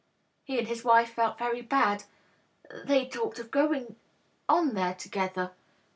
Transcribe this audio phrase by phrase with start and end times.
[0.43, 2.05] He and his wife felt very bad.
[2.85, 3.97] They talked of going
[4.49, 5.51] on there together.